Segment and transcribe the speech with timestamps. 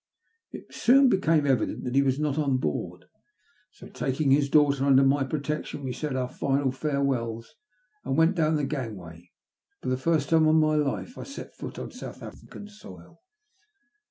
[0.49, 3.05] It soon became evident that he was not on board,
[3.69, 7.53] so, taking his daughter under my protection, we said our final farewells
[8.03, 9.31] and went down the gang way.
[9.83, 13.21] For the first time in my life I set foot on Soutii African soil.